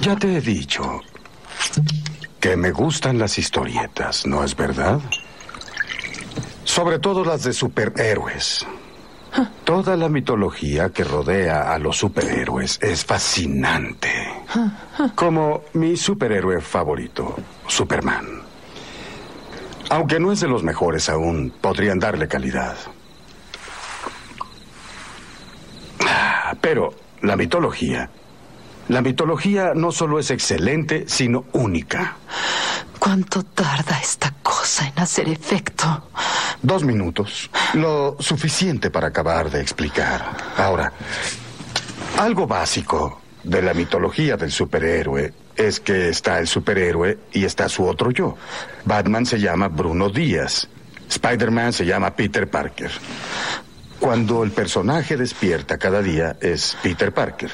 [0.00, 1.00] Ya te he dicho
[2.40, 4.98] que me gustan las historietas, ¿no es verdad?
[6.64, 8.66] Sobre todo las de superhéroes.
[9.64, 14.10] Toda la mitología que rodea a los superhéroes es fascinante.
[15.14, 17.36] Como mi superhéroe favorito,
[17.68, 18.40] Superman.
[19.90, 22.76] Aunque no es de los mejores aún, podrían darle calidad.
[26.60, 28.10] Pero la mitología,
[28.90, 32.16] la mitología no solo es excelente, sino única.
[32.98, 36.10] ¿Cuánto tarda esta cosa en hacer efecto?
[36.60, 37.48] Dos minutos.
[37.74, 40.36] Lo suficiente para acabar de explicar.
[40.56, 40.92] Ahora,
[42.18, 47.86] algo básico de la mitología del superhéroe es que está el superhéroe y está su
[47.86, 48.36] otro yo.
[48.84, 50.68] Batman se llama Bruno Díaz.
[51.08, 52.90] Spider-Man se llama Peter Parker.
[54.00, 57.52] Cuando el personaje despierta cada día es Peter Parker.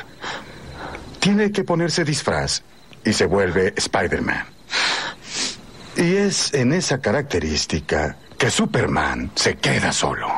[1.21, 2.63] Tiene que ponerse disfraz
[3.05, 4.45] y se vuelve Spider-Man.
[5.97, 10.29] Y es en esa característica que Superman se queda solo.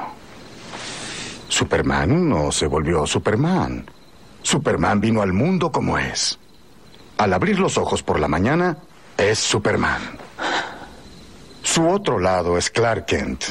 [1.48, 3.84] Superman no se volvió Superman.
[4.42, 6.39] Superman vino al mundo como es.
[7.17, 8.77] Al abrir los ojos por la mañana,
[9.17, 10.00] es Superman.
[11.62, 13.45] Su otro lado es Clark Kent.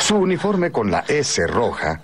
[0.00, 2.00] Su uniforme con la S roja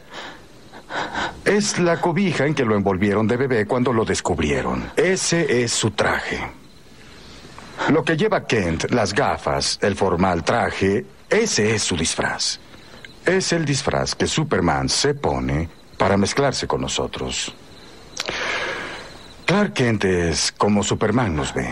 [1.49, 4.93] es la cobija en que lo envolvieron de bebé cuando lo descubrieron.
[4.97, 6.39] Ese es su traje.
[7.91, 12.61] Lo que lleva Kent, las gafas, el formal traje, ese es su disfraz.
[13.25, 17.55] Es el disfraz que Superman se pone para mezclarse con nosotros.
[19.47, 21.67] Clark Kent es como Superman nos ve.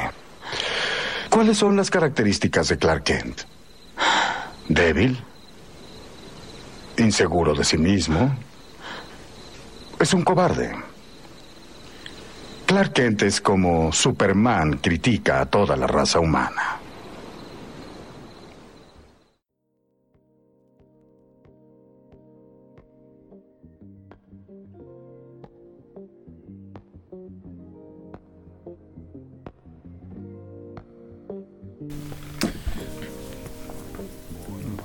[1.28, 3.42] ¿Cuáles son las características de Clark Kent?
[4.69, 5.22] Débil,
[6.97, 8.34] inseguro de sí mismo,
[9.98, 10.72] es un cobarde.
[12.66, 16.80] Clark Kent es como Superman critica a toda la raza humana.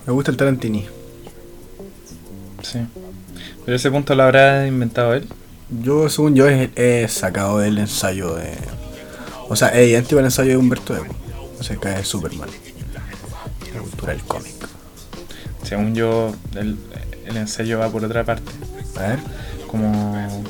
[0.06, 0.88] Me gusta el Tarantini.
[2.62, 2.80] Sí.
[3.66, 5.28] Pero ese punto lo habrá inventado él.
[5.70, 8.58] Yo, según yo, he, he sacado del ensayo de.
[9.48, 11.16] O sea, es idéntico al ensayo de Humberto Eco
[11.60, 12.50] acerca de Superman.
[13.74, 14.54] La cultura del cómic.
[15.64, 16.78] Según yo, el,
[17.26, 18.52] el ensayo va por otra parte.
[18.98, 19.20] A ver.
[19.68, 20.44] Como.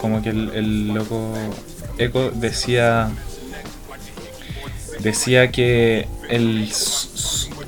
[0.00, 1.34] Como que el, el loco
[1.98, 3.10] Eco decía.
[5.00, 6.68] Decía que el,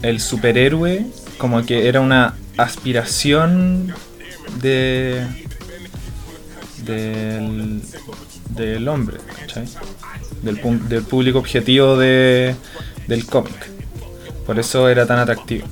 [0.02, 1.06] el superhéroe,
[1.38, 3.94] como que era una aspiración
[4.60, 5.26] de.
[6.84, 7.82] del.
[8.50, 9.66] del hombre, ¿cachai?
[10.42, 12.54] Del, del público objetivo de,
[13.06, 13.68] del cómic.
[14.46, 15.66] Por eso era tan atractivo.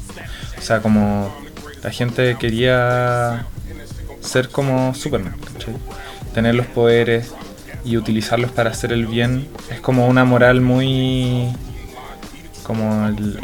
[0.57, 1.35] O sea, como
[1.83, 3.47] la gente quería
[4.21, 5.35] ser como Superman.
[6.35, 7.33] Tener los poderes
[7.85, 11.49] y utilizarlos para hacer el bien es como una moral muy.
[12.63, 13.39] como el,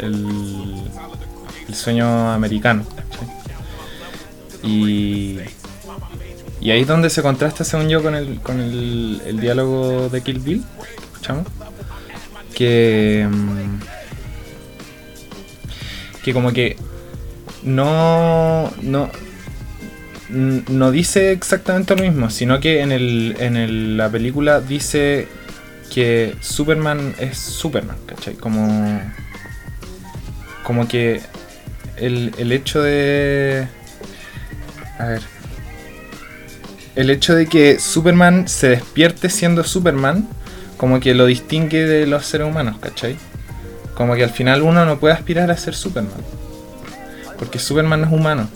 [1.67, 2.85] el, sueño americano.
[4.65, 5.39] Y.
[6.61, 10.39] Y ahí es donde se contrasta, según yo, con el, con el, diálogo de Kill
[10.39, 10.63] Bill,
[11.11, 11.45] escuchamos.
[12.55, 13.27] Que.
[13.29, 13.79] mm,
[16.23, 16.75] que como que
[17.61, 19.11] no, no,
[20.31, 25.27] n- no dice exactamente lo mismo, sino que en, el, en el- la película dice
[25.93, 28.33] que Superman es Superman, ¿cachai?
[28.35, 29.01] Como,
[30.63, 31.21] como que
[31.97, 33.67] el, el hecho de...
[34.97, 35.21] A ver.
[36.95, 40.27] El hecho de que Superman se despierte siendo Superman,
[40.77, 43.17] como que lo distingue de los seres humanos, ¿cachai?
[43.95, 46.13] Como que al final uno no puede aspirar a ser Superman.
[47.37, 48.49] Porque Superman no es humano.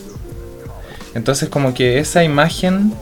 [1.16, 2.94] Entonces como que esa imagen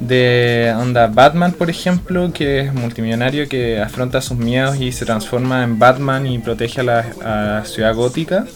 [0.00, 5.62] de onda Batman, por ejemplo, que es multimillonario, que afronta sus miedos y se transforma
[5.62, 8.46] en Batman y protege a la, a la ciudad gótica,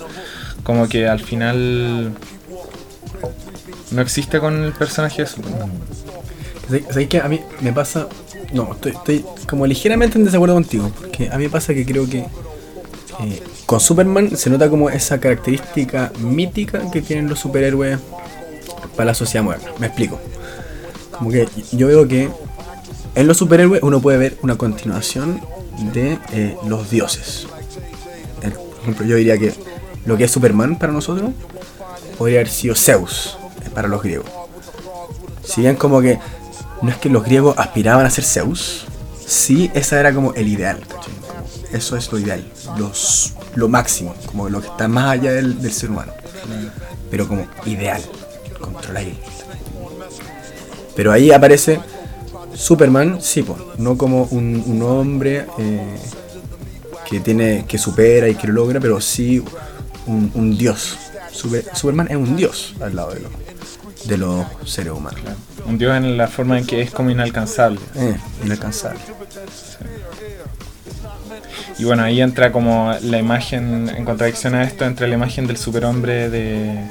[0.62, 2.12] como que al final
[3.94, 5.70] no existe con el personaje de Superman.
[6.66, 7.20] ¿Sabes sabes qué?
[7.20, 8.08] A mí me pasa.
[8.52, 10.90] No, estoy, como ligeramente en desacuerdo contigo.
[10.98, 15.18] Porque a mí me pasa que creo que eh, con Superman se nota como esa
[15.18, 17.98] característica mítica que tienen los superhéroes
[18.96, 19.70] para la sociedad moderna.
[19.78, 20.20] Me explico.
[21.10, 22.28] Como que yo veo que
[23.14, 25.40] en los superhéroes uno puede ver una continuación
[25.92, 27.46] de eh, los dioses.
[28.40, 29.54] Por ejemplo, yo diría que
[30.04, 31.30] lo que es Superman para nosotros
[32.18, 33.38] podría haber sido Zeus
[33.74, 34.30] para los griegos.
[35.44, 36.18] Si bien como que
[36.82, 38.86] no es que los griegos aspiraban a ser Zeus,
[39.26, 40.80] sí, esa era como el ideal,
[41.72, 42.44] Eso es lo ideal,
[42.78, 46.12] los, lo máximo, como lo que está más allá del, ser humano.
[47.10, 48.02] Pero como ideal,
[48.60, 49.04] controlar
[50.94, 51.80] Pero ahí aparece
[52.54, 55.96] Superman, sí, po, no como un, hombre eh,
[57.08, 59.42] que tiene que supera y que lo logra, pero sí
[60.06, 60.96] un, dios.
[61.32, 63.32] Super- Superman es un dios al lado de los,
[64.06, 65.20] de los seres humanos.
[65.66, 67.80] Un dios en la forma en que es como inalcanzable.
[67.94, 69.00] Eh, inalcanzable.
[71.78, 75.56] Y bueno, ahí entra como la imagen, en contradicción a esto, entra la imagen del
[75.56, 76.86] superhombre de,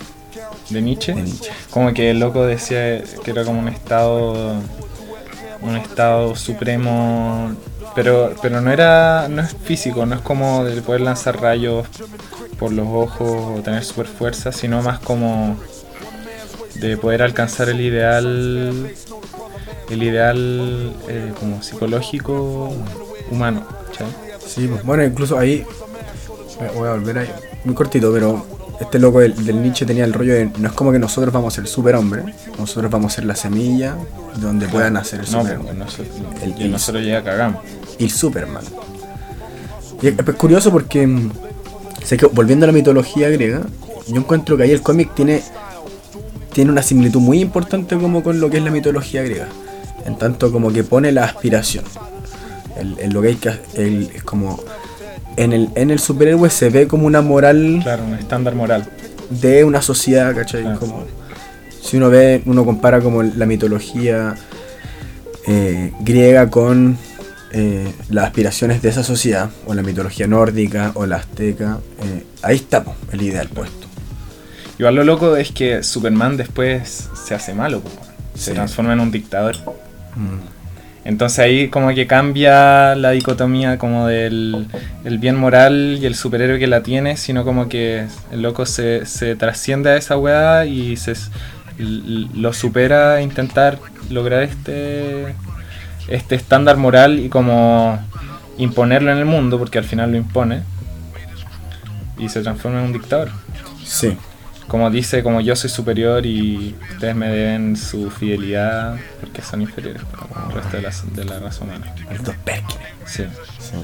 [0.70, 1.14] de Nietzsche.
[1.14, 1.52] De Nietzsche.
[1.70, 4.56] Como que el loco decía que era como un estado,
[5.62, 7.56] un estado supremo,
[7.96, 11.88] pero, pero no era, no es físico, no es como de poder lanzar rayos
[12.60, 15.58] por los ojos o tener super fuerza, sino más como
[16.88, 18.92] de poder alcanzar el ideal,
[19.90, 22.74] el ideal eh, como psicológico
[23.32, 23.66] humano.
[24.46, 25.66] Sí, pues, bueno, incluso ahí.
[26.62, 27.30] eh, Voy a volver ahí.
[27.66, 28.46] Muy cortito, pero
[28.80, 30.50] este loco del, del Nietzsche tenía el rollo de.
[30.60, 32.24] No es como que nosotros vamos a ser superhombre,
[32.60, 33.96] nosotros vamos a ser la semilla
[34.38, 35.74] donde puedan nacer el No, superhombre.
[35.76, 36.08] nosotros,
[36.42, 37.62] El- y nosotros ya cagamos.
[37.98, 38.64] y Superman.
[40.02, 41.32] Y es, es curioso porque, mm,
[42.04, 43.62] sé que volviendo a la mitología griega,
[44.08, 45.42] yo encuentro que ahí el cómic tiene,
[46.54, 49.48] tiene una similitud muy importante como con lo que es la mitología griega.
[50.06, 51.84] En tanto como que pone la aspiración.
[52.80, 54.62] El, el lo que hay que el- es como
[55.38, 58.86] en el, en el superhéroe se ve como una moral Claro, un estándar moral.
[59.30, 60.66] de una sociedad, ¿cachai?
[60.66, 60.76] Ah.
[60.80, 61.04] Como,
[61.82, 64.36] si uno ve, uno compara como la mitología
[65.48, 66.98] eh, griega con
[67.52, 72.56] eh, las aspiraciones de esa sociedad, o la mitología nórdica, o la azteca, eh, ahí
[72.56, 73.83] está el ideal puesto.
[74.80, 77.82] Igual lo loco es que Superman después se hace malo,
[78.36, 78.52] se Sí.
[78.54, 79.56] transforma en un dictador.
[81.06, 84.68] Entonces ahí como que cambia la dicotomía como del
[85.04, 89.06] el bien moral y el superhéroe que la tiene, sino como que el loco se,
[89.06, 91.14] se trasciende a esa weá y se
[91.78, 93.80] lo supera a intentar
[94.10, 95.36] lograr este
[96.08, 98.00] este estándar moral y como
[98.58, 100.62] imponerlo en el mundo, porque al final lo impone,
[102.18, 103.30] y se transforma en un dictador.
[103.86, 104.16] Sí,
[104.68, 110.02] Como dice, como yo soy superior y ustedes me deben su fidelidad porque son inferiores
[110.36, 111.94] al resto de la, de la raza humana.
[112.44, 112.80] Perkins.
[113.06, 113.24] Sí.
[113.60, 113.76] Sí.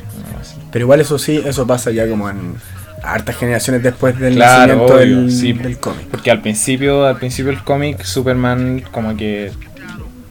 [0.71, 2.55] Pero igual eso sí, eso pasa ya como en
[3.03, 5.53] hartas generaciones después del Claro, nacimiento obvio, del, sí.
[5.53, 6.07] del cómic.
[6.07, 9.51] Porque al principio, al principio del cómic, Superman como que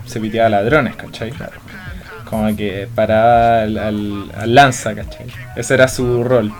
[0.07, 1.33] se piteaba ladrones, ¿cachai?
[2.25, 5.27] Como que paraba al, al- al lanza, ¿cachai?
[5.57, 6.53] Ese era su rol.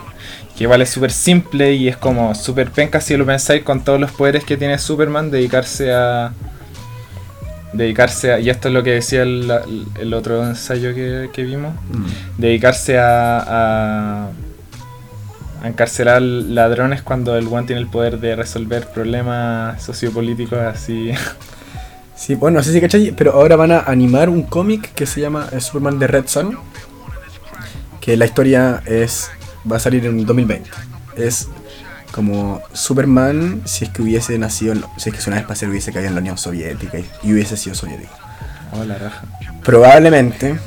[0.59, 3.97] Que igual es súper simple y es como súper penca si lo pensáis con todos
[3.97, 6.33] los poderes que tiene Superman, dedicarse a...
[7.71, 8.39] Dedicarse a...
[8.41, 9.49] Y esto es lo que decía el,
[9.97, 11.73] el otro ensayo que, que vimos.
[11.91, 12.41] Mm.
[12.41, 13.39] Dedicarse a...
[13.47, 14.29] a
[15.61, 21.11] a encarcelar ladrones cuando el one tiene el poder de resolver problemas sociopolíticos así.
[22.15, 25.21] Sí, bueno, no sé si cachai, pero ahora van a animar un cómic que se
[25.21, 26.59] llama eh, Superman de Red Sun.
[28.01, 29.31] Que la historia es.
[29.69, 30.69] Va a salir en 2020.
[31.17, 31.47] Es
[32.11, 34.73] como Superman si es que hubiese nacido.
[34.73, 37.33] en si es que su nave espacial hubiese caído en la Unión Soviética y, y
[37.33, 38.13] hubiese sido soviético.
[38.71, 39.23] Oh, la raja.
[39.63, 40.59] Probablemente.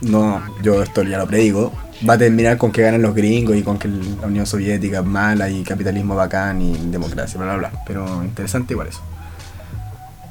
[0.00, 1.72] No, yo esto ya lo predigo.
[2.08, 5.04] Va a terminar con que ganan los gringos y con que la Unión Soviética es
[5.04, 7.84] mala y capitalismo bacán y democracia, bla bla bla.
[7.86, 9.00] Pero interesante igual eso.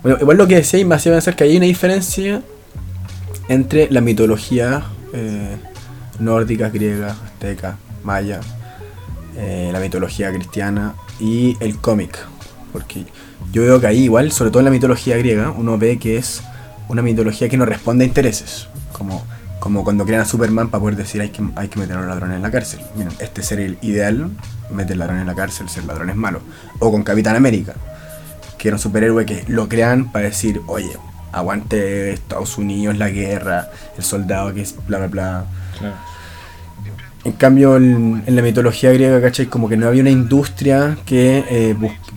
[0.03, 2.41] Bueno, igual lo que decía y me hacía pensar que hay una diferencia
[3.47, 4.83] entre la mitología
[5.13, 5.57] eh,
[6.19, 8.39] nórdica, griega, azteca, maya,
[9.37, 12.17] eh, la mitología cristiana y el cómic.
[12.71, 13.05] Porque
[13.51, 16.43] yo veo que ahí igual, sobre todo en la mitología griega, uno ve que es
[16.87, 18.67] una mitología que no responde a intereses.
[18.91, 19.25] Como,
[19.59, 22.09] como cuando crean a Superman para poder decir hay que, hay que meter a los
[22.09, 22.81] ladrones en la cárcel.
[23.19, 24.29] Este ser el ideal,
[24.71, 26.41] meter ladrones en la cárcel, ser ladrón es malo.
[26.79, 27.73] O con Capitán América,
[28.57, 30.91] que era un superhéroe que lo crean para decir, oye,
[31.31, 35.45] aguante Estados Unidos, la guerra, el soldado que es bla bla bla.
[35.77, 35.95] Claro.
[37.25, 39.45] En cambio, en, en la mitología griega, ¿cachai?
[39.45, 41.75] Como que no había una industria que eh,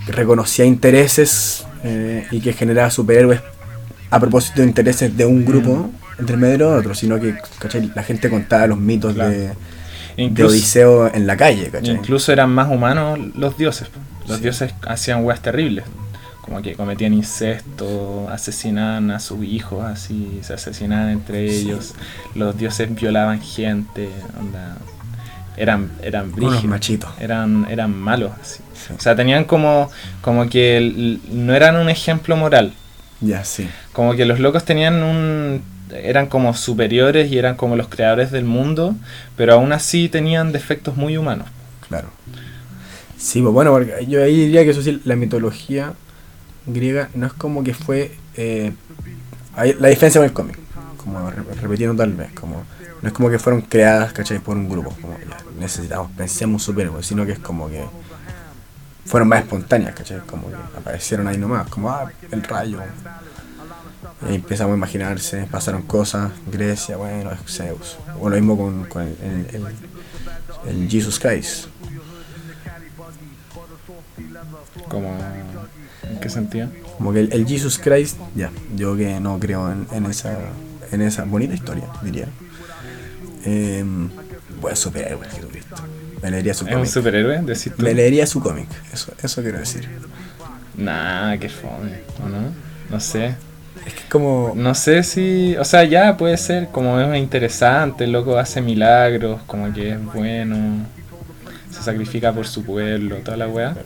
[0.08, 3.40] reconocía intereses eh, y que generaba superhéroes
[4.10, 7.92] a propósito de intereses de un grupo entre medio de otro, sino que, ¿cachai?
[7.94, 9.30] La gente contaba los mitos Claro.
[9.30, 11.94] de, Odiseo en la calle, ¿cachai?
[11.94, 13.88] incluso eran más humanos los dioses.
[14.26, 15.84] Los dioses hacían weas terribles.
[16.46, 21.94] Como que cometían incesto, asesinaban a sus hijos, así, se asesinaban entre ellos.
[22.34, 24.76] Los dioses violaban gente, onda,
[25.56, 26.64] eran, eran brígidos.
[26.64, 27.10] machitos.
[27.20, 28.30] eran, eran malos.
[28.40, 28.60] así.
[28.96, 32.72] O sea, tenían como, como que el- no eran un ejemplo moral.
[33.20, 33.68] Ya, sí.
[33.92, 35.62] Como que los locos tenían un
[35.94, 38.94] eran como superiores y eran como los creadores del mundo,
[39.36, 41.46] pero aún así tenían defectos muy humanos.
[41.88, 42.08] Claro.
[43.16, 45.92] Sí, pues bueno, porque yo ahí diría que eso sí, la mitología
[46.66, 48.72] griega no es como que fue eh,
[49.78, 50.58] la diferencia con el cómic,
[50.96, 52.64] como re- repitiendo tal vez, como
[53.02, 54.38] no es como que fueron creadas, ¿cachai?
[54.38, 55.16] Por un grupo, como
[55.58, 57.84] necesitamos, pensemos superhéroe, sino que es como que
[59.04, 60.20] fueron más espontáneas, ¿cachai?
[60.26, 62.80] Como que aparecieron ahí nomás, como ah, el rayo.
[64.30, 67.98] Y empezamos a imaginarse, pasaron cosas, Grecia, bueno, Zeus.
[68.18, 68.56] O lo mismo
[68.88, 69.14] con,
[70.66, 71.66] el, Jesus Christ.
[74.88, 75.35] Como, ¿En
[76.26, 76.68] qué sentido?
[76.98, 80.36] Como que el, el Jesus Christ, ya, yo que no creo en, en esa
[80.92, 82.26] en esa bonita historia, diría.
[83.44, 83.84] Eh,
[84.60, 85.76] pues superhéroe, Jesucristo.
[86.22, 86.90] Me leería su ¿Es un cómic.
[86.90, 87.42] superhéroe?
[87.42, 87.82] Decís tú.
[87.82, 89.88] Me leería su cómic, eso, eso quiero decir.
[90.76, 92.50] Nah, qué fome, ¿o no?
[92.90, 93.34] No sé.
[93.86, 94.52] Es que como.
[94.56, 95.56] No sé si.
[95.58, 100.04] O sea, ya puede ser como es interesante, el loco hace milagros, como que es
[100.04, 100.86] bueno,
[101.70, 103.76] se sacrifica por su pueblo, toda la weá.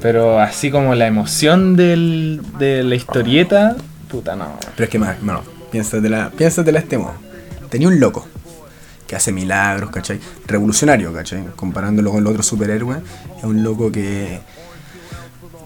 [0.00, 3.76] Pero así como la emoción del, de la historieta,
[4.08, 4.56] puta no.
[4.76, 7.14] Pero es que más, no, piénsatela, piénsatela este modo.
[7.68, 8.26] Tenía un loco
[9.06, 10.20] que hace milagros, ¿cachai?
[10.46, 11.44] Revolucionario, ¿cachai?
[11.56, 12.98] Comparándolo con los otros superhéroes,
[13.38, 14.40] es un loco que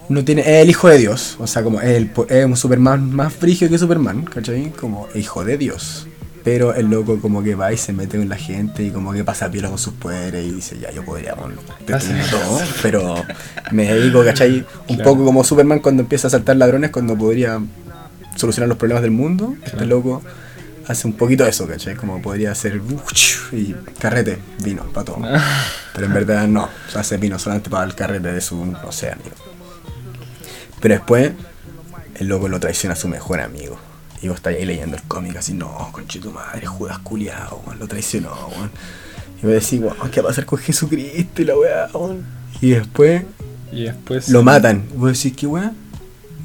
[0.09, 3.15] no tiene, es el hijo de Dios, o sea, como es, el, es un Superman
[3.15, 4.71] más frigio que Superman, ¿cachai?
[4.71, 6.07] Como hijo de Dios.
[6.45, 9.25] Pero el loco como que va y se mete con la gente y como que
[9.25, 13.15] pasa piola con sus poderes y dice, ya, yo podría bueno, destruirlo todo, pero
[13.73, 14.67] me dedico, ¿cachai?
[14.89, 15.05] Un Claro.
[15.13, 17.61] poco como Superman cuando empieza a saltar ladrones cuando podría
[18.37, 19.55] solucionar los problemas del mundo.
[19.65, 20.23] Este loco
[20.87, 21.95] hace un poquito eso, ¿cachai?
[21.95, 22.79] Como podría hacer
[23.53, 25.19] y carrete, vino, para todo.
[25.95, 29.31] Pero en verdad no, hace vino solamente para el carrete de su, no sé, amigo.
[30.81, 31.33] Pero después,
[32.17, 33.79] el loco lo traiciona a su mejor amigo.
[34.25, 37.87] Y vos estás ahí leyendo el cómic así, no, conchito madre, Judas culiao, weón, lo
[37.87, 38.71] traicionó, weón.
[39.43, 42.25] Y vos decís, weón, ¿qué va a pasar con Jesucristo y la weá, weón?
[42.63, 43.23] Y después
[43.71, 44.31] Y después.
[44.31, 44.85] lo matan.
[44.95, 45.73] Y vos decís, ¿qué weá?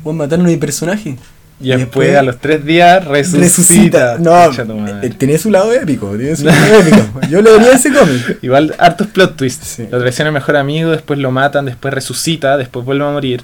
[0.04, 1.16] Vos mataron a mi personaje.
[1.62, 4.16] Y después, a los tres días resucita.
[4.16, 4.18] resucita.
[4.18, 5.08] No, tu madre.
[5.08, 7.22] eh, tiene su lado épico, tiene su lado épico.
[7.30, 8.40] Yo leería ese cómic.
[8.42, 9.68] Igual hartos plot twists.
[9.68, 9.88] Sí.
[9.90, 13.44] Lo traiciona el mejor amigo, después lo matan, después resucita, después vuelve a morir.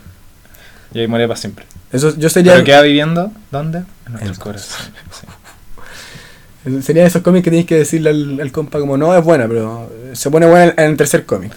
[0.94, 1.65] Y ahí muere para siempre.
[1.92, 3.80] Eso, yo sería, Pero queda viviendo, ¿dónde?
[4.06, 4.92] En nuestros los corazones.
[5.12, 6.82] sí.
[6.82, 9.48] sería de esos cómics que tenéis que decirle al, al compa como, no, es buena,
[9.48, 11.54] pero se pone buena en, en el tercer cómic.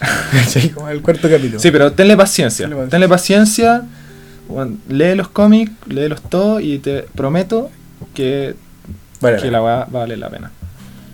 [0.32, 0.70] ¿Cachai?
[0.70, 1.58] como el cuarto capítulo.
[1.60, 2.64] Sí, pero tenle paciencia.
[2.66, 2.90] Tenle paciencia.
[2.90, 3.82] Tenle paciencia.
[4.48, 7.70] bueno, lee los cómics, léelos todos y te prometo
[8.14, 8.54] que,
[9.20, 10.50] Vale, que la va, va a valer la pena.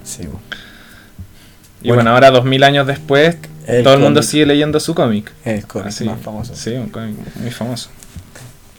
[0.04, 0.22] Sí.
[0.22, 2.02] Y Bueno.
[2.02, 5.32] bueno, ahora dos mil años después, El todo el mundo sigue leyendo su cómic.
[5.44, 6.04] es el cómic Así.
[6.04, 6.54] más famoso.
[6.54, 7.90] Sí, un cómic muy famoso.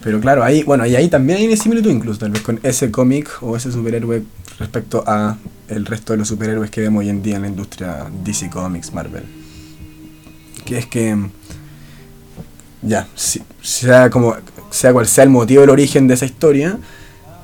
[0.08, 2.90] Pero claro, ahí, bueno, y ahí también hay una similitud incluso, tal vez con ese
[2.92, 4.24] cómic o ese superhéroe
[4.58, 5.36] respecto a
[5.68, 8.94] el resto de los superhéroes que vemos hoy en día en la industria DC Comics,
[8.94, 9.24] Marvel.
[10.64, 11.14] Que es que
[12.82, 14.34] ya, si- sea como
[14.70, 16.78] sea cual sea el motivo del origen de esa historia,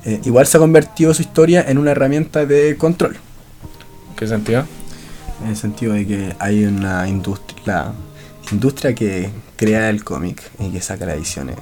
[0.05, 3.17] eh, igual se ha convertido su historia en una herramienta de control.
[4.15, 4.63] ¿Qué sentido?
[5.43, 7.93] En el sentido de que hay una industria, la
[8.53, 11.57] industria que crea el cómic y que saca las ediciones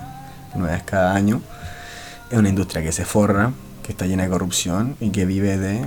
[0.56, 1.42] nuevas cada año,
[2.30, 3.52] es una industria que se forra,
[3.84, 5.86] que está llena de corrupción y que vive de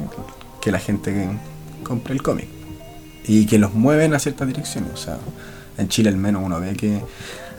[0.61, 1.29] que la gente
[1.83, 2.49] compre el cómic
[3.27, 4.91] y que los mueven a ciertas direcciones.
[4.93, 5.19] O sea,
[5.79, 7.01] en Chile al menos uno ve que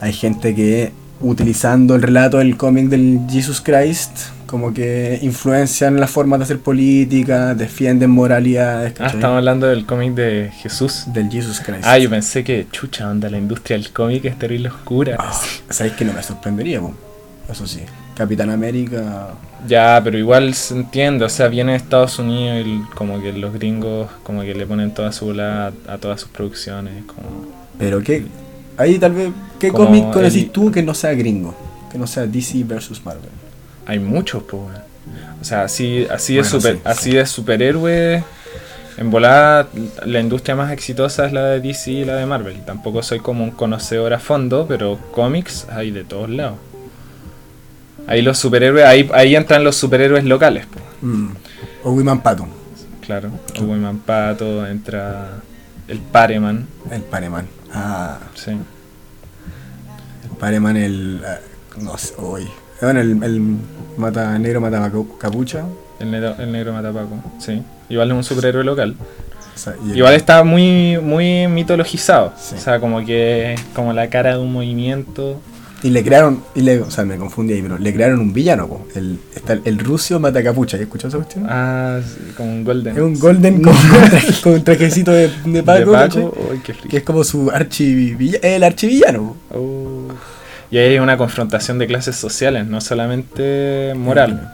[0.00, 6.10] hay gente que utilizando el relato del cómic del Jesus Christ como que influencian las
[6.10, 8.92] formas de hacer política, defienden moralidades.
[8.92, 9.16] Ah, ¿cachai?
[9.16, 11.04] estamos hablando del cómic de Jesús.
[11.08, 11.82] Del Jesus Christ.
[11.84, 15.16] Ah, yo pensé que chucha onda, la industria del cómic es terrible oscura.
[15.18, 15.32] Ah,
[15.70, 16.80] ¿Sabes que no me sorprendería?
[16.80, 16.94] po?
[17.50, 17.80] Eso sí.
[18.14, 19.28] Capitán América.
[19.68, 23.52] Ya, pero igual se entiende, o sea, viene de Estados Unidos y como que los
[23.52, 27.46] gringos como que le ponen toda su bola a, a todas sus producciones, como...
[27.78, 28.24] Pero qué.
[28.78, 29.30] Ahí tal vez.
[29.58, 31.54] ¿Qué cómic conocís el- tú que no sea gringo?
[31.90, 33.30] Que no sea DC versus Marvel.
[33.86, 34.62] Hay muchos, pues.
[35.40, 37.16] O sea, así, así, de, Bueno, super, sí, así sí.
[37.16, 38.24] de superhéroes,
[38.96, 39.68] en volada,
[40.04, 42.64] la industria más exitosa es la de DC y la de Marvel.
[42.64, 46.58] Tampoco soy como un conocedor a fondo, pero cómics hay de todos lados.
[48.06, 50.84] Ahí los superhéroes, ahí, ahí entran los superhéroes locales, pues.
[51.02, 51.28] Mm.
[51.84, 52.48] O Wiman Pato.
[53.02, 55.42] Claro, Woman Pato, entra
[55.86, 57.46] el Pareman, El Pareman.
[57.72, 58.18] Ah.
[58.34, 58.50] sí.
[58.50, 61.22] El Pareman, el.
[61.24, 61.38] ah,
[61.78, 62.14] no sé.
[62.18, 62.48] Hoy.
[62.80, 63.42] Bueno, el, el
[63.96, 65.64] mata negro mata capu- capucha.
[65.98, 67.62] El negro, el negro matapaco, sí.
[67.88, 68.94] Igual es un superhéroe local.
[69.54, 72.34] O sea, Igual está muy, muy mitologizado.
[72.38, 72.56] Sí.
[72.56, 75.40] O sea, como que es como la cara de un movimiento.
[75.82, 78.66] Y le crearon, y le, o sea, me confundí ahí, pero le crearon un villano,
[78.66, 78.86] po.
[78.94, 81.46] El, está el, el Rusio Matacapucha, ¿has escuchado esa cuestión?
[81.48, 82.96] Ah, sí, como un Golden.
[82.96, 83.74] Es un Golden con,
[84.42, 85.96] con un trajecito de, de Paco, de.
[85.96, 86.34] Paco.
[86.64, 89.36] Qué que es como su archivillano, el archivillano.
[89.48, 89.58] po.
[89.58, 90.08] Uh,
[90.70, 94.52] y ahí hay una confrontación de clases sociales, no solamente moral.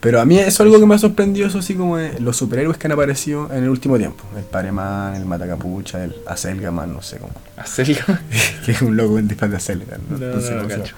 [0.00, 2.78] Pero a mí eso es algo que me ha sorprendido, eso sí, como los superhéroes
[2.78, 4.24] que han aparecido en el último tiempo.
[4.34, 7.34] El Pareman, el Matacapucha, el Aselgaman, no sé cómo.
[7.58, 7.96] Hacerlo.
[8.64, 9.98] que es un loco en disfraz de Aselga.
[10.08, 10.16] ¿no?
[10.16, 10.94] No, No sé cacho.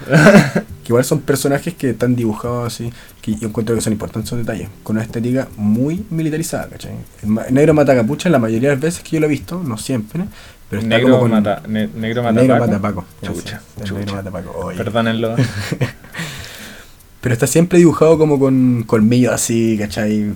[0.84, 4.38] Que igual son personajes que están dibujados así, que yo encuentro que son importantes esos
[4.38, 6.92] detalles, con una estética muy militarizada, ¿cachai?
[7.24, 9.60] El, ma- el negro matacapucha la mayoría de las veces que yo lo he visto,
[9.64, 10.26] no siempre,
[10.72, 11.30] pero está negro, como con...
[11.30, 12.66] mata, ne- negro mata negro Paco.
[12.66, 13.04] matapaco.
[13.22, 13.94] Chucha, chucha.
[13.94, 14.50] negro matapaco.
[14.64, 14.76] Oye.
[14.78, 15.36] Perdónenlo.
[17.20, 20.32] Pero está siempre dibujado como con colmillos así, ¿cachai?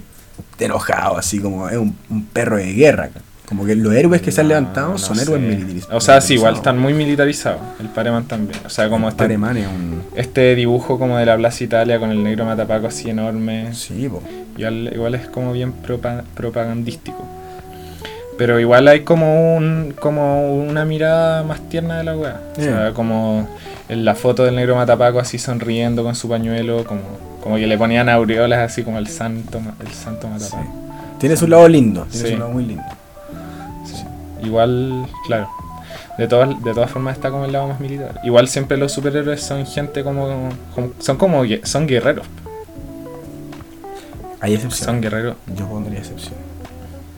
[0.58, 3.10] Enojado, así como es un, un perro de guerra.
[3.48, 5.22] Como que los héroes que se han No, levantado no son sé.
[5.22, 5.96] héroes militarizados.
[5.96, 7.60] O sea, sí, igual están muy militarizados.
[7.80, 8.60] El Pareman también.
[8.64, 10.02] O sea, como este, Pareman es un...
[10.14, 13.72] este dibujo como de la Plaza Italia con el negro matapaco así enorme.
[13.74, 14.22] Sí, po.
[14.56, 17.24] Igual, igual es como bien propa- propagandístico.
[18.38, 22.40] Pero igual hay como un como una mirada más tierna de la weá.
[22.52, 22.92] O sea, Yeah.
[22.94, 23.48] como
[23.88, 27.00] en la foto del negro matapaco así sonriendo con su pañuelo, como,
[27.42, 30.66] como que le ponían aureolas así como el santo el santo matapaco.
[31.18, 32.34] Tiene su lado lindo, tiene Sí.
[32.34, 32.82] su lado muy lindo.
[34.42, 35.48] Igual, claro.
[36.18, 38.20] De todas, de todas formas está como el lado más militar.
[38.22, 42.26] Igual siempre los superhéroes son gente como, como- son como son guerreros.
[44.40, 44.84] Hay excepciones.
[44.86, 45.36] Son guerreros.
[45.56, 46.34] Yo pondría excepción.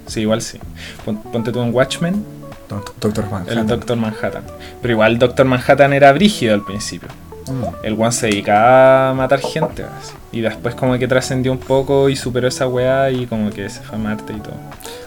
[0.08, 0.58] Sí, igual sí.
[1.04, 2.24] Pon- Ponte tú en Watchmen,
[2.68, 3.58] Doc- Doctor Manhattan.
[3.58, 4.42] el Doctor Manhattan.
[4.82, 7.08] Pero igual Doctor Manhattan era brígido al principio.
[7.46, 7.84] Mm.
[7.86, 9.84] El one se dedicaba a matar gente.
[9.84, 10.12] así.
[10.32, 13.80] Y después como que trascendió un poco y superó esa weá y como que se
[13.80, 14.54] fue a Marte y todo.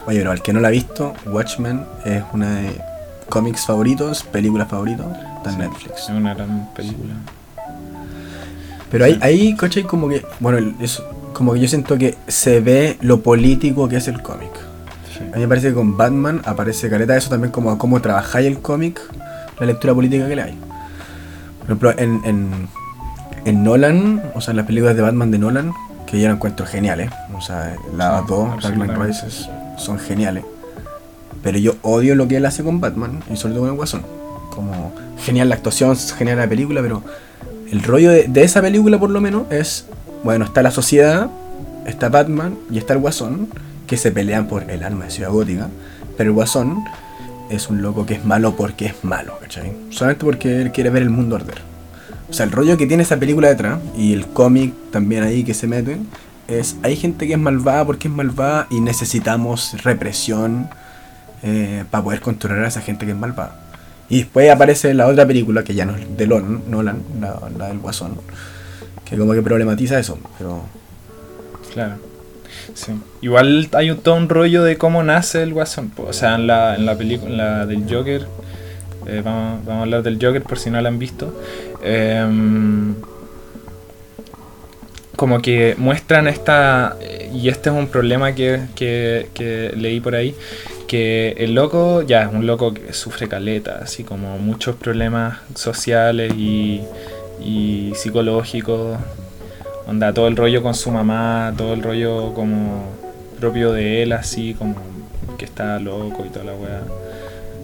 [0.08, 2.82] Oye, pero al que no la ha visto, Watchmen es una de
[3.30, 6.02] cómics favoritos, películas en Sí, Netflix.
[6.04, 7.14] Es una gran película.
[8.90, 12.98] Pero ahí, ahí coche, como que, bueno, eso, como que yo siento que se ve
[13.02, 14.50] lo político que es el cómic.
[15.22, 15.32] Sí.
[15.34, 18.48] A mí me parece que con Batman aparece careta eso también como a cómo trabajáis
[18.48, 19.00] el cómic,
[19.60, 20.60] la lectura política que le hay.
[21.60, 22.68] Por ejemplo, en, en,
[23.46, 25.74] en Nolan, o sea, en las películas de Batman de Nolan,
[26.08, 28.98] que yo la encuentro geniales, o sea, las Sí, dos, Dark Knight.
[28.98, 30.44] Rises, son geniales.
[31.44, 34.04] Pero yo odio lo que él hace con Batman, y sobre todo con el Guasón.
[34.54, 37.04] Como, genial la actuación, genial la película, pero
[37.72, 39.86] el rollo de, de esa película por lo menos es,
[40.24, 41.30] bueno, está la sociedad,
[41.86, 43.48] está Batman y está el Guasón,
[43.92, 45.68] que se pelean por el alma de Ciudad Gótica,
[46.16, 46.86] pero el Guasón
[47.50, 49.74] es un loco que es malo porque es malo, ¿cachai?
[49.90, 51.58] Solamente porque él quiere ver el mundo arder.
[52.30, 55.54] O sea, el rollo que tiene esa película detrás, y el cómic también ahí que
[55.54, 55.98] se mete,
[56.48, 60.70] es, hay gente que es malvada porque es malvada y necesitamos represión
[61.92, 63.60] para poder controlar a esa gente que es malvada.
[64.08, 67.68] Y después aparece la otra película, que ya no es de Nolan, Nolan la, la
[67.68, 68.16] del Guasón,
[69.04, 70.62] que como que problematiza eso, pero...
[71.74, 72.11] Claro.
[72.74, 72.94] Sí.
[73.22, 75.92] Igual hay todo un rollo de cómo nace el Guasón.
[75.98, 78.26] O sea, en la, en la película del Joker,
[79.08, 81.34] eh, vamos, a hablar del Joker por si no la han visto.
[81.84, 82.96] em,
[85.16, 86.96] como que muestran esta,
[87.34, 90.36] y este es un problema que, que- que leí por ahí,
[90.88, 96.34] que el loco ya es un loco que sufre caleta, así como muchos problemas sociales
[96.36, 96.82] y,
[97.44, 98.98] y psicológicos,
[99.88, 102.86] onda todo el rollo con su mamá, todo el rollo como
[103.40, 104.76] propio de él, así como
[105.38, 106.82] que está loco y toda la weá,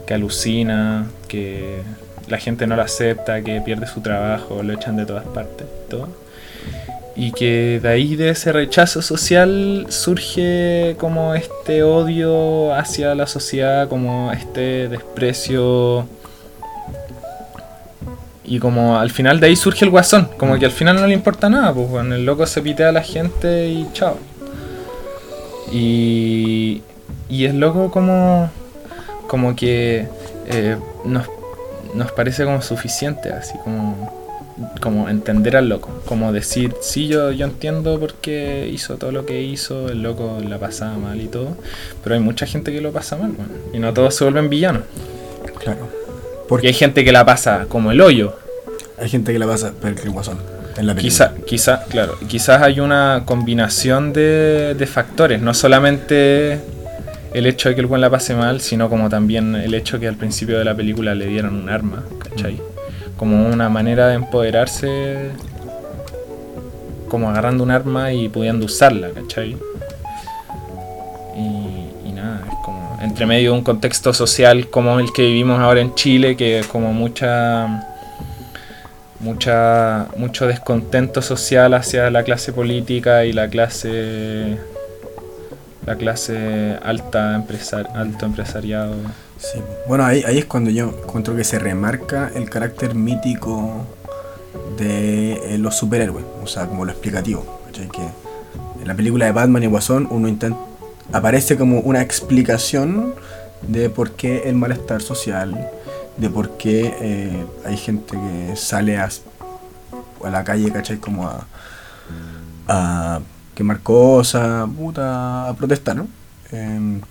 [0.05, 1.81] que alucina, que
[2.27, 6.09] la gente no lo acepta, que pierde su trabajo, lo echan de todas partes, todo.
[7.15, 13.87] Y que de ahí de ese rechazo social surge como este odio hacia la sociedad,
[13.87, 16.07] como este desprecio.
[18.47, 21.13] Y como al final de ahí surge el guasón, como que al final no le
[21.13, 24.17] importa nada, pues bueno, el loco se pitea a la gente y chao.
[25.71, 26.81] Y,
[27.29, 28.49] y es loco como,
[29.27, 30.07] como que
[30.47, 31.27] eh, nos,
[31.93, 34.15] nos parece como suficiente, así como
[34.81, 39.25] como entender al loco, como decir, sí, yo, yo entiendo por qué hizo todo lo
[39.25, 41.55] que hizo, el loco la pasaba mal y todo,
[42.03, 43.33] pero hay mucha gente que lo pasa mal,
[43.71, 44.83] y no todos se vuelven villanos.
[45.59, 45.96] Claro.
[46.47, 48.35] Porque hay gente que la pasa como el hoyo.
[48.99, 50.39] hay gente que la pasa que el Guasón
[50.77, 50.95] en la.
[50.95, 56.59] Quizá, quizá, claro, quizás hay una combinación de, de factores, no solamente
[57.33, 60.07] el hecho de que el buen la pase mal, sino como también el hecho que
[60.07, 62.59] al principio de la película le dieran un arma, ¿cachai?
[63.17, 65.31] Como una manera de empoderarse,
[67.09, 69.57] como agarrando un arma y pudiendo usarla, ¿cachai?
[73.17, 76.67] Entre medio de un contexto social como el que vivimos ahora en Chile, que es
[76.67, 77.83] como mucha
[79.19, 84.59] mucha mucho descontento social hacia la clase política y la clase
[85.87, 88.93] la clase alta empresar, alto empresariado.
[89.39, 89.57] Sí.
[89.87, 93.83] Bueno, ahí, ahí es cuando yo encuentro que se remarca el carácter mítico
[94.77, 97.61] de eh, los superhéroes, o sea, como lo explicativo.
[97.73, 100.66] Que en la película de Batman y Guasón uno intenta
[101.11, 103.13] aparece como una explicación
[103.61, 105.69] de por qué el malestar social,
[106.17, 109.09] de por qué eh, hay gente que sale a,
[110.29, 110.97] la calle, ¿cachai?
[110.97, 111.29] Como
[112.67, 113.19] a,
[113.55, 116.07] quemar cosas, puta, a protestar, ¿no?
[116.51, 117.01] Em,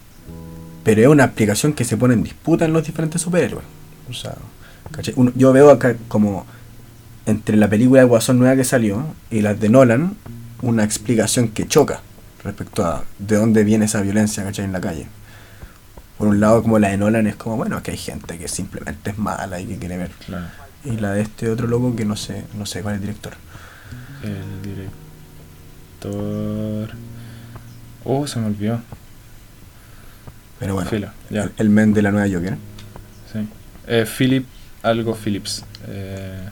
[0.84, 3.64] pero es una explicación que se pone en disputa en los diferentes superhéroes.
[4.08, 4.36] O sea.
[5.16, 6.46] Uno- yo veo acá como
[7.26, 10.16] entre la película de Guasón nueva que salió y las de Nolan,
[10.62, 12.00] una explicación que choca
[12.46, 14.64] respecto a de dónde viene esa violencia, ¿cachai?
[14.64, 15.06] En la calle.
[16.18, 19.10] Por un lado, como la de Nolan es como, bueno, que hay gente que simplemente
[19.10, 20.10] es mala y que quiere ver.
[20.24, 20.46] Claro.
[20.84, 23.34] Y la de este otro loco que no sé, no sé cuál es el director.
[24.22, 24.62] El
[26.00, 26.96] director.
[28.04, 28.80] Oh, se me olvidó.
[30.58, 31.42] Pero bueno, Filo, ya.
[31.42, 32.56] el, el men de la nueva Joker.
[33.30, 33.46] Sí.
[33.86, 34.46] Eh, Philip,
[34.82, 35.64] algo Phillips.
[35.86, 36.48] Eh,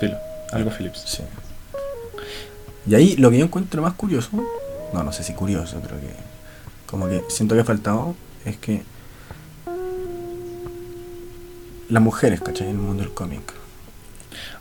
[0.00, 0.16] Filo,
[0.52, 1.04] algo Phillips.
[1.06, 1.22] Sí.
[2.86, 4.28] Y ahí lo que yo encuentro más curioso,
[4.92, 6.08] no, no sé si curioso, pero que
[6.86, 8.82] como que siento que ha faltado, es que
[11.88, 12.68] las mujeres, ¿cachai?
[12.68, 13.52] En el mundo del cómic.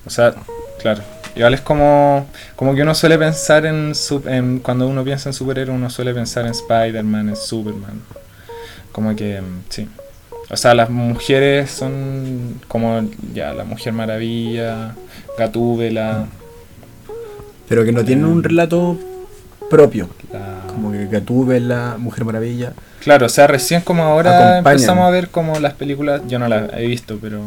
[0.06, 0.34] O sea,
[0.82, 1.02] claro.
[1.36, 3.94] Igual es como, como que uno suele pensar en,
[4.28, 8.02] en- Cuando uno piensa en superhéroes, uno suele pensar en Spider-Man, en Superman.
[8.92, 9.90] Como que, mm, sí.
[10.50, 14.94] O sea, las mujeres son como ya la Mujer Maravilla,
[15.38, 16.28] Gatúbela,
[17.74, 18.98] Pero que no tienen un relato
[19.70, 20.10] propio.
[20.32, 20.62] la...
[20.68, 22.74] Como que Gatúbela, Mujer Maravilla.
[23.00, 24.76] Claro, o sea, recién como ahora Acompañan.
[24.76, 27.42] empezamos a ver como las películas, yo no las he visto, pero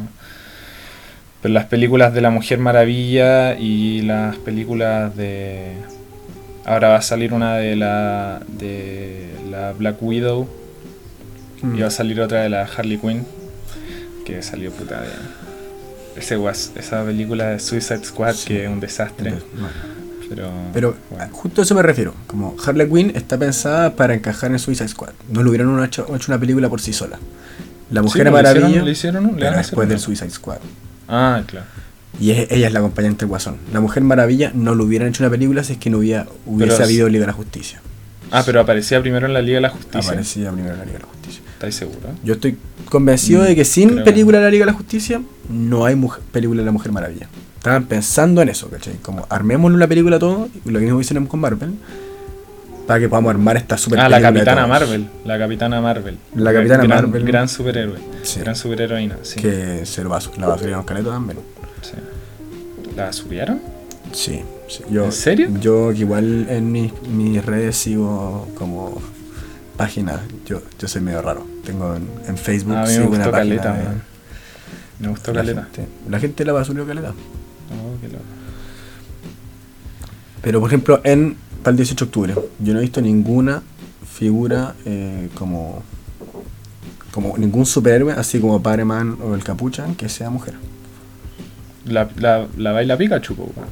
[1.42, 5.72] pero las películas de la Mujer Maravilla y las películas de
[6.64, 10.48] ahora va a salir una de la de la Black Widow
[11.62, 11.76] Mm.
[11.76, 13.24] y va a salir otra de la Harley Quinn
[14.26, 15.08] que salió puta de
[16.20, 18.48] ese guas- esa película de Suicide Squad Sí.
[18.48, 19.68] que es un desastre, Entonces, no.
[20.28, 21.28] Pero Pero bueno.
[21.32, 22.14] justo a eso me refiero.
[22.26, 25.10] Como Harley Quinn está pensada para encajar en Suicide Squad.
[25.30, 27.18] No le hubieran hecho, hecho una película por sí sola.
[27.90, 28.66] La Sí, Mujer le Maravilla.
[28.66, 30.58] hicieron- le hicieron pero después del Suicide Squad.
[31.08, 31.66] Ah, claro.
[32.18, 33.56] Y es- ella es la acompañante del Guasón.
[33.72, 36.72] La Mujer Maravilla no le hubieran hecho una película si es que no hubiera, hubiese
[36.74, 37.80] Pero- habido Liga de la Justicia.
[38.32, 40.00] Ah, pero aparecía primero en la Liga de la Justicia.
[40.10, 41.42] Aparecía primero en la Liga de la Justicia.
[41.52, 42.08] ¿Estáis seguro?
[42.24, 42.56] Yo estoy
[42.90, 44.04] convencido de que sin creo.
[44.04, 47.28] película de la Liga de la Justicia no hay mujer- película de la Mujer Maravilla.
[47.66, 48.94] Estaban pensando en eso, ¿cachai?
[49.02, 51.74] Como armémosle una película a todo, y lo que nos hicieron con Marvel,
[52.86, 54.66] para que podamos armar esta super Ah, la Capitana.
[54.68, 55.08] Marvel.
[55.24, 56.18] La Capitana Marvel.
[56.36, 57.24] La Capitana gran, Marvel.
[57.24, 57.98] Gran superhéroe.
[58.22, 58.38] Sí.
[58.40, 59.40] Gran superheroína, sí.
[59.40, 61.38] Que se lo basu- la basuraron caleta también.
[61.82, 61.92] sí.
[62.94, 63.60] ¿La subieron?
[64.12, 64.84] Sí, sí.
[64.88, 65.48] Yo, ¿En serio?
[65.60, 69.02] Yo que igual en mis, mis redes sigo como
[69.76, 70.20] páginas.
[70.46, 71.44] Yo, yo soy medio raro.
[71.64, 73.96] Tengo en, en Facebook Ah, a mí me sigo gustó una página caleta, de-.
[75.00, 75.62] Me gustó la caleta.
[75.74, 77.12] gente, la gente la basurió caleta.
[80.42, 83.62] Pero por ejemplo, en para el 18 de octubre, yo no he visto ninguna
[84.08, 85.82] figura eh, como
[87.10, 90.54] como ningún superhéroe, así como Padre-Man o el Capuchan, que sea mujer.
[91.86, 93.68] La, la, la baila Pikachu, weón.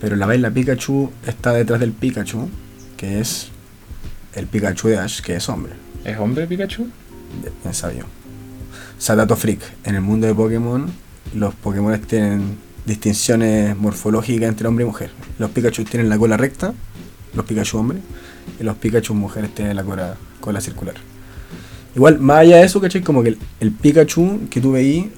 [0.00, 2.48] Pero la baila Pikachu está detrás del Pikachu,
[2.96, 3.50] que es
[4.34, 5.74] el Pikachu de Ash, que es hombre.
[6.04, 6.88] ¿Es hombre Pikachu?
[7.64, 8.02] Ya sabía.
[8.02, 9.60] O sea, dato freak.
[9.84, 10.90] En el mundo de Pokémon,
[11.34, 12.58] los Pokémon tienen
[12.88, 15.10] distinciones morfológicas entre hombre y mujer.
[15.38, 16.74] Los Pikachu tienen la cola recta,
[17.34, 18.02] los Pikachu hombres,
[18.58, 20.96] y los Pikachu mujeres tienen la cola, cola circular.
[21.94, 23.02] Igual, más allá de eso, ¿cachai?
[23.02, 25.12] Como que el, el Pikachu que tú veí,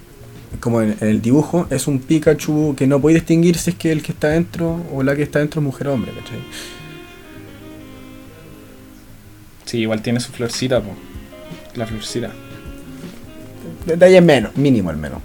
[0.60, 3.92] como en, en el dibujo, es un Pikachu que no puede distinguir si es que
[3.92, 6.40] el que está dentro o la que está dentro es mujer o hombre, ¿cachai?
[9.64, 10.90] Sí, igual tiene su florcita, po.
[11.76, 12.32] La florcita.
[13.86, 15.20] Detalle menos, mínimo al menos.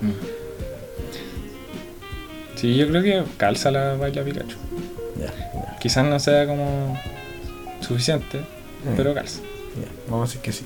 [0.00, 0.33] Mm.
[2.56, 4.56] Sí, yo creo que calza la baila Pikachu.
[5.18, 6.98] Ya, ya, Quizás no sea como
[7.80, 8.94] suficiente, Eh.
[8.96, 9.40] pero calza.
[9.80, 9.88] ya.
[10.10, 10.64] Vamos a decir que sí.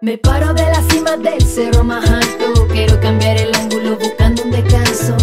[0.00, 2.66] Me paro de la cima del cerro más alto.
[2.70, 5.16] Quiero cambiar el ángulo buscando un descanso.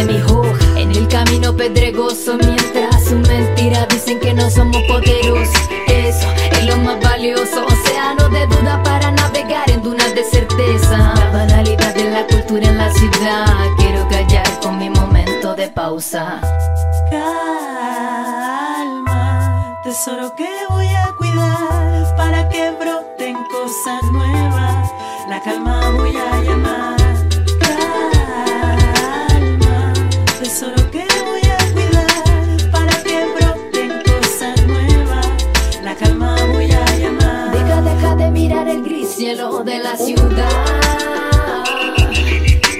[0.00, 5.52] En el camino pedregoso Mientras su mentira dicen que no somos poderosos.
[5.88, 7.66] Eso es lo más valioso.
[7.66, 11.14] Océano de duda para navegar en dunas de certeza.
[11.16, 13.66] La banalidad de la cultura en la ciudad.
[13.76, 16.40] Quiero callar con mi momento de pausa.
[17.10, 18.20] Calma,
[19.82, 24.92] tesoro que voy a cuidar Para que broten cosas nuevas.
[25.28, 26.97] La calma voy a llamar.
[39.68, 41.64] De la ciudad.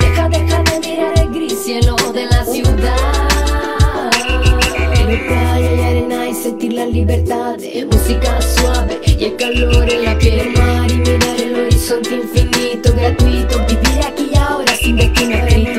[0.00, 4.10] Deja, deja de mirar el gris cielo de la ciudad.
[4.94, 10.04] Quiero playa y arena y sentir la libertad de música suave y el calor en
[10.06, 13.58] la piel mar y mirar el horizonte infinito, gratuito.
[13.66, 15.77] Vivir aquí y ahora sin destino escrito.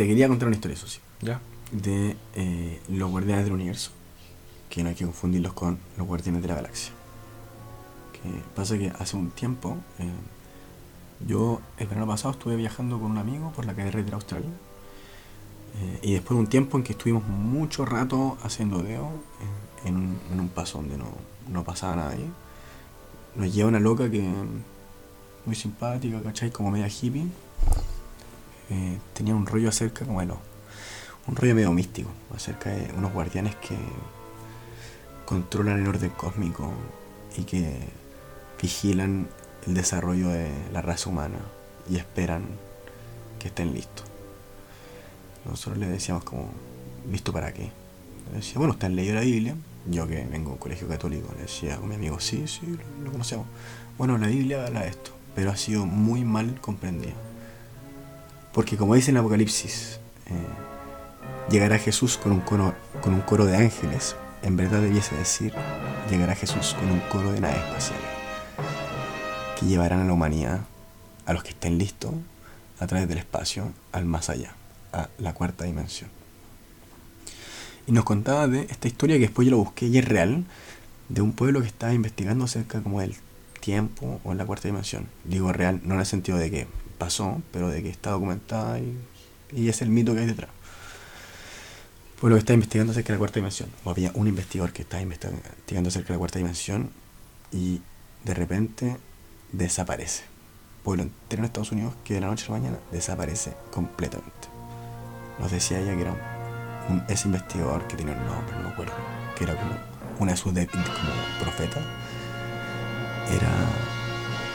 [0.00, 1.42] Te quería contar una historia, Susi, ¿Ya?
[1.72, 3.90] de eh, los guardianes del universo.
[4.70, 6.90] Que no hay que confundirlos con los guardianes de la galaxia.
[8.14, 10.08] Que pasa que hace un tiempo, em,
[11.28, 14.42] yo el verano pasado estuve viajando con un amigo por la carretera austral.
[14.42, 19.10] Eh, y después de un tiempo en que estuvimos mucho rato haciendo deo
[19.84, 21.10] en, en un, en un paso donde no,
[21.46, 22.24] no pasaba nadie,
[23.34, 24.26] nos lleva una loca que
[25.44, 26.50] muy simpática, ¿cachai?
[26.50, 27.26] Como media hippie.
[28.70, 30.38] Eh, tenía un rollo acerca como de los-
[31.26, 33.76] un rollo medio místico acerca de unos guardianes que
[35.24, 36.72] controlan el orden cósmico
[37.36, 37.78] y que
[38.60, 39.28] vigilan
[39.66, 41.38] el desarrollo de la raza humana
[41.88, 42.44] y esperan
[43.38, 44.06] que estén listos.
[45.44, 46.48] Nosotros le decíamos como,
[47.10, 47.70] ¿listo para qué?
[48.30, 49.54] Le decía, bueno, ¿usted han leído la Biblia?
[49.86, 53.10] Yo que vengo de un colegio católico, le decía con mi amigo, sí, sí, lo
[53.10, 53.46] conocemos.
[53.96, 57.14] Bueno, la Biblia habla de esto, pero ha sido muy mal comprendida.
[58.52, 64.16] Porque como dice en Apocalipsis, eh, llegará Jesús con un, coro, de ángeles.
[64.42, 65.52] En verdad debiese decir,
[66.10, 68.08] llegará Jesús con un coro de naves espaciales.
[69.58, 70.60] Que llevarán a la humanidad,
[71.26, 72.12] a los que estén listos,
[72.80, 74.54] a través del espacio, al más allá,
[74.92, 76.10] a la cuarta dimensión.
[77.86, 80.44] Y nos contaba de esta historia que después yo lo busqué y es real,
[81.08, 83.14] de un pueblo que estaba investigando acerca como del
[83.60, 85.06] tiempo o la cuarta dimensión.
[85.24, 86.66] Digo real, no en el sentido de que
[87.00, 88.96] pasó, pero de que está documentada y,
[89.52, 90.50] y es el mito que hay detrás.
[92.20, 93.70] Pueblo que está investigando acerca de la cuarta dimensión.
[93.84, 96.90] O había un investigador que estaba investigando acerca de la cuarta dimensión
[97.50, 97.80] y
[98.24, 98.96] de repente
[99.52, 100.24] desaparece.
[100.84, 104.48] Pueblo entero en Estados Unidos que de la noche a la mañana desaparece completamente.
[105.38, 106.12] Nos decía ella que era
[106.90, 108.92] un, ese investigador que tenía un nombre, no me acuerdo,
[109.36, 109.72] que era como
[110.18, 110.82] una de sus de- como
[111.40, 111.82] profetas.
[113.34, 113.50] Era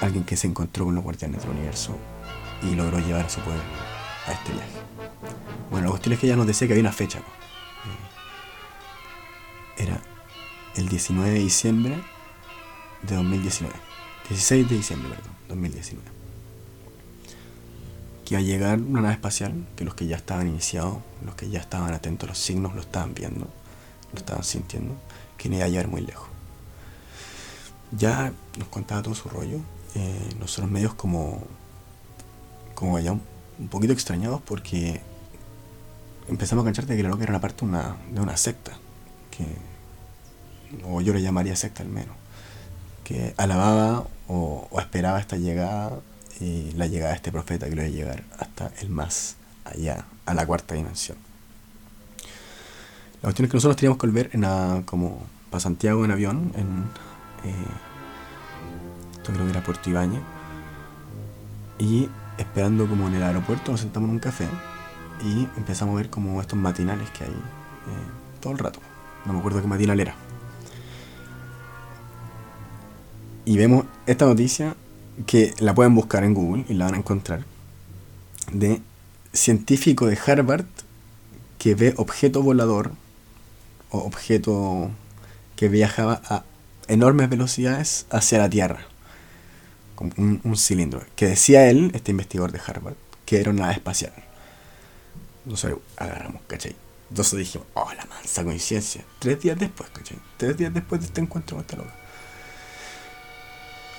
[0.01, 1.97] alguien que se encontró con los guardianes del universo
[2.63, 3.61] y logró llevar a su pueblo
[4.27, 4.69] a este viaje.
[5.69, 7.19] Bueno, la cuestión es que ella nos decía que había una fecha.
[7.19, 7.23] Eh,
[9.83, 9.99] Era
[10.75, 12.01] el 19 de diciembre
[13.03, 13.75] de 2019.
[14.29, 16.07] 16 de diciembre, perdón, 2019.
[18.25, 21.49] Que iba a llegar una nave espacial, que los que ya estaban iniciados, los que
[21.49, 23.47] ya estaban atentos a los signos, lo estaban viendo,
[24.13, 24.95] lo estaban sintiendo,
[25.37, 26.27] que no iba a llegar muy lejos.
[27.91, 29.59] ya nos contaba todo su rollo.
[29.95, 31.43] eh, nosotros medios como,
[32.75, 33.21] como ya un,
[33.69, 35.01] poquito extrañados porque
[36.27, 38.73] empezamos a canchar de que la loca era una parte una, de una secta.
[39.31, 39.45] Que,
[40.85, 42.15] o yo le llamaría secta al menos.
[43.03, 45.99] Que alababa o, esperaba esta llegada
[46.39, 50.05] y la llegada de este profeta que lo iba a llegar hasta el más allá,
[50.25, 51.17] a la cuarta dimensión.
[53.21, 56.51] La cuestión es que nosotros teníamos que volver en a- como para Santiago en avión,
[56.55, 56.83] en
[57.49, 57.55] eh,
[59.13, 60.21] esto creo que era Puerto Ibañez,
[61.79, 64.47] y esperando como en el aeropuerto nos sentamos en un café
[65.23, 68.79] y empezamos a ver como estos matinales que hay eh, todo el rato.
[69.25, 70.15] No me acuerdo qué matinal era.
[73.45, 74.75] Y vemos esta noticia
[75.25, 77.45] que la pueden buscar en Google y la van a encontrar
[78.51, 78.81] de
[79.33, 80.65] científico de Harvard
[81.57, 82.91] que ve objeto volador
[83.89, 84.91] o objeto
[85.55, 86.43] que viajaba a
[86.87, 88.94] enormes velocidades hacia la Tierra.
[89.97, 91.03] Un, cilindro.
[91.15, 94.13] Que decía él, este investigador de Harvard, que era una nave espacial.
[95.45, 96.75] Nosotros agarramos, ¿cachai?
[97.09, 99.03] Entonces dijimos, oh, la mansa coincidencia.
[99.19, 100.17] Tres días después, ¿cachai?
[100.37, 101.93] Tres días después de este encuentro con esta loca.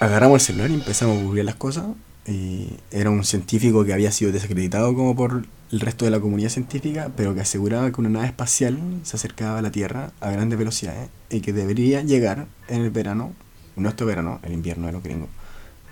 [0.00, 1.86] Agarramos el celular y empezamos a googlear las cosas.
[2.26, 6.50] Y era un científico que había sido desacreditado como por el resto de la comunidad
[6.50, 10.58] científica, pero que aseguraba que una nave espacial se acercaba a la Tierra a grandes
[10.58, 13.32] velocidades y que debería llegar en el verano,
[13.76, 15.28] no este verano, el invierno de los gringos,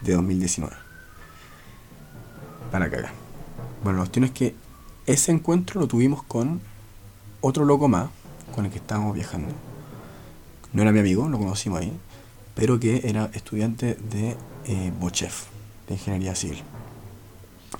[0.05, 0.75] de 2019.
[2.71, 3.13] Para cagar.
[3.83, 4.55] Bueno, la cuestión es que
[5.07, 6.61] ese encuentro lo tuvimos con
[7.41, 8.09] otro loco más,
[8.55, 9.53] con el que estábamos viajando.
[10.73, 11.93] No era mi amigo, lo conocimos ahí,
[12.55, 14.37] pero que era estudiante de
[14.67, 15.45] eh, Bochef,
[15.89, 16.63] de ingeniería civil.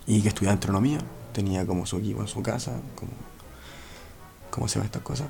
[0.07, 0.99] Y que estudiaba astronomía,
[1.33, 3.13] tenía como su equipo en su casa, como,
[4.51, 5.29] ¿cómo se llaman estas cosas?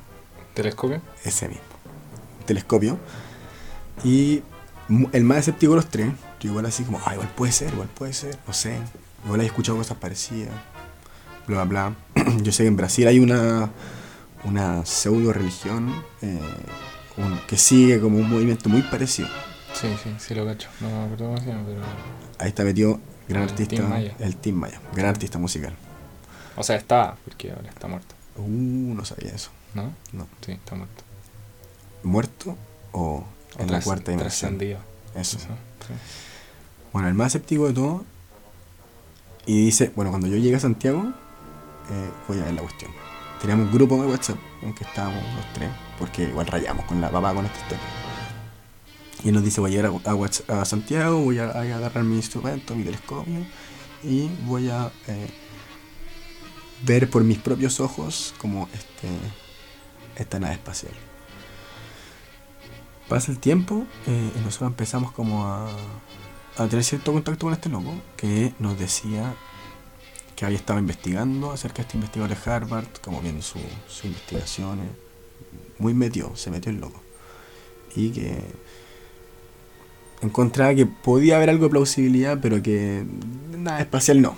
[0.54, 1.00] ¿Telescopio?
[1.24, 1.74] ese mismo
[2.44, 2.98] telescopio
[4.02, 4.42] y
[5.12, 6.12] el más escéptico de los tres
[6.44, 8.78] igual así como ah igual puede ser igual puede ser no sé
[9.24, 10.54] igual he escuchado cosas parecidas
[11.46, 13.70] bla bla bla yo sé que en Brasil hay una
[14.44, 16.38] una pseudo religión eh,
[17.46, 19.28] que sigue como un movimiento muy parecido
[19.74, 20.68] Sí, sí, sí lo cacho.
[20.80, 21.80] No me acuerdo cómo se llama, pero.
[22.38, 24.14] ahí está metido gran El artista Maya.
[24.20, 25.74] el Tim Maya gran artista musical
[26.56, 28.14] O sea, estaba, porque ahora está muerto.
[28.36, 29.92] uh no sabía eso ¿No?
[30.12, 31.02] no Sí, está muerto.
[32.04, 32.56] muerto
[32.92, 33.24] o
[33.58, 34.78] en la cuarta dimensión Trascendido.
[35.16, 35.94] eso Eso, sí.
[36.94, 38.04] Bueno, el más escéptico de todo.
[39.46, 41.12] Y dice, bueno, cuando yo llegue a Santiago,
[42.28, 42.92] voy a ver la cuestión.
[43.40, 47.10] Teníamos un grupo de WhatsApp en que estábamos los tres, porque igual rayamos con la
[47.10, 47.84] papá con esta historia.
[49.24, 49.92] Y nos dice, voy a llegar
[50.48, 53.44] a Santiago, voy a, a agarrar mi instrumento, mi telescopio,
[54.04, 55.30] y voy a eh,
[56.86, 59.08] ver por mis propios ojos como este,
[60.14, 60.92] esta nave espacial.
[63.08, 65.68] Pasa el tiempo eh, y nosotros empezamos como a,
[66.56, 69.34] a tener cierto contacto con este loco que nos decía
[70.36, 74.86] que había estado investigando acerca de este investigador de Harvard, como viendo su- sus investigaciones.
[75.78, 77.00] Muy metido, se metió el loco.
[77.96, 78.38] Y que
[80.22, 83.04] encontraba que podía haber algo de plausibilidad, pero que
[83.56, 84.36] nada espacial no.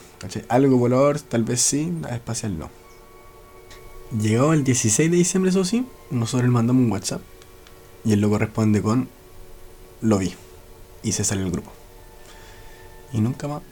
[0.48, 2.70] Algo volador tal vez sí, nada espacial no.
[4.20, 7.20] Llegado el 16 de diciembre, eso sí, nosotros le mandamos un WhatsApp
[8.04, 9.08] y el loco responde con
[10.00, 10.34] lo vi
[11.02, 11.72] y se sale el grupo.
[13.12, 13.62] Y nunca más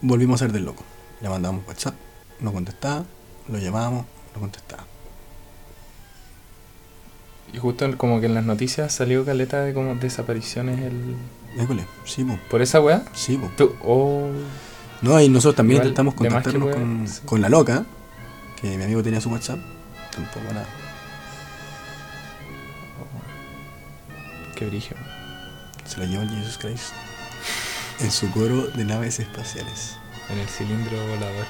[0.00, 0.84] volvimos a ser del loco.
[1.20, 1.94] Le mandamos WhatsApp,
[2.40, 3.04] no contestaba,
[3.48, 4.84] lo llamábamos, no contestaba.
[7.52, 11.16] Y justo como que en las noticias salió caleta de como desapariciones el...
[11.58, 13.02] École, sí, po, ¿Por esa weá?
[13.14, 13.50] sí, po.
[13.56, 14.28] Tú, oh,
[15.00, 17.20] No, y nosotros también Igual, intentamos contactarnos con, sí.
[17.24, 17.86] con la loca,
[18.60, 19.58] que mi amigo tenía su WhatsApp,
[20.12, 20.66] tampoco nada.
[24.54, 24.96] qué brillo.
[25.84, 27.05] Se la llevó el Jesus Christ
[28.00, 29.96] en su coro de naves espaciales.
[30.28, 31.46] En el cilindro volador.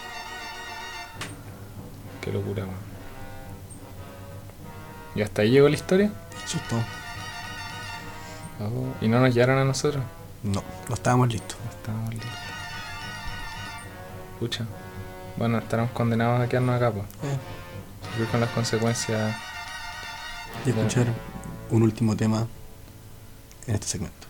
[2.20, 2.86] Qué locura, weón.
[5.14, 6.10] ¿Y hasta ahí llegó la historia?
[6.44, 6.80] Eso es todo.
[8.60, 10.02] Oh, ¿Y no nos llegaron a nosotros?
[10.42, 11.56] No, no estábamos listos.
[11.70, 12.30] Estábamos listos.
[14.38, 14.66] Pucha.
[15.36, 17.04] Bueno, estaremos condenados a quedarnos acá, pues.
[17.04, 17.38] Eh,
[18.10, 19.36] Sufrir con las consecuencias.
[20.64, 21.06] y escuchar
[21.70, 22.46] un último tema
[23.66, 24.25] en este segmento.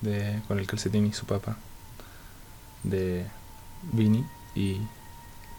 [0.00, 1.56] De, con el calcetín y su papá.
[2.82, 3.26] De
[3.92, 4.24] Vini
[4.54, 4.80] y,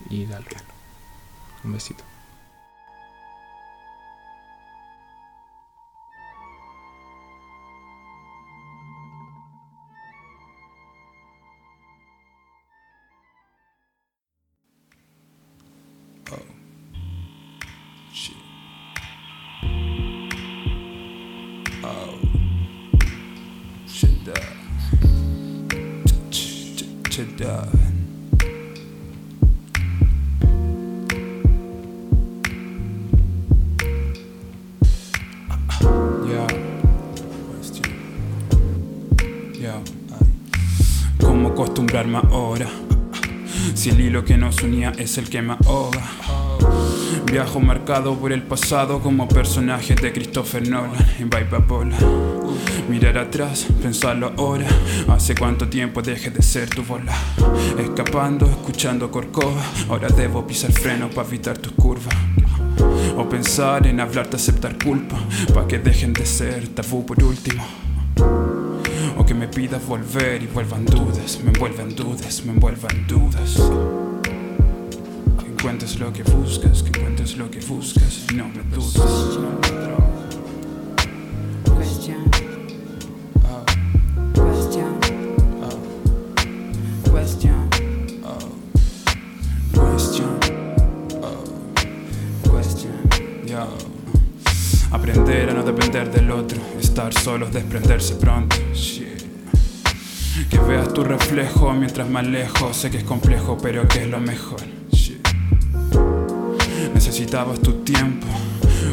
[0.09, 0.45] y Galo.
[1.63, 2.06] Un besito.
[27.18, 27.63] Ya,
[39.74, 40.28] ay.
[41.20, 42.70] ¿Cómo acostumbrarme ahora?
[43.74, 46.46] Si el hilo que nos unía es el que me ahoga.
[47.25, 51.29] Viajo marcado por el pasado como personaje de Christopher Nolan en
[51.67, 51.97] Bola.
[52.89, 54.65] Mirar atrás, pensarlo ahora.
[55.09, 57.13] Hace cuánto tiempo dejé de ser tu bola.
[57.77, 59.61] Escapando, escuchando Corcova.
[59.89, 62.15] Ahora debo pisar freno para evitar tus curvas.
[63.17, 65.17] O pensar en hablarte, aceptar culpa.
[65.53, 67.63] Pa' que dejen de ser tabú por último.
[69.17, 73.59] O que me pidas volver y vuelvan dudas, me envuelvan dudas, me envuelvan dudas.
[75.68, 78.93] Que encuentres lo que buscas, que encuentres lo que buscas y no me dudes.
[81.78, 82.24] Question.
[83.43, 83.65] Oh,
[84.34, 84.97] Question.
[85.61, 85.78] oh,
[87.11, 87.70] Question.
[88.24, 88.49] oh.
[89.74, 90.39] Question,
[91.22, 91.43] oh,
[92.49, 92.95] Question.
[93.45, 93.68] yo.
[94.91, 98.55] Aprender a no depender del otro, estar solos, desprenderse pronto.
[98.74, 99.22] Shit.
[100.49, 104.22] Que veas tu reflejo mientras más lejos, sé que es complejo, pero que es lo
[104.22, 104.76] mejor.
[107.07, 108.27] Necesitabas tu tiempo,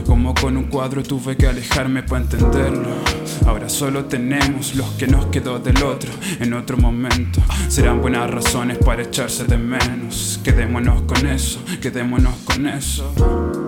[0.06, 2.86] como con un cuadro tuve que alejarme para entenderlo.
[3.44, 7.42] Ahora solo tenemos los que nos quedó del otro en otro momento.
[7.66, 10.38] Serán buenas razones para echarse de menos.
[10.44, 13.63] Quedémonos con eso, quedémonos con eso.